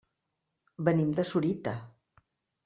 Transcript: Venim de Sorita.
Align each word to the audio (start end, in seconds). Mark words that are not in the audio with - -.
Venim 0.87 1.11
de 1.19 1.27
Sorita. 1.33 1.75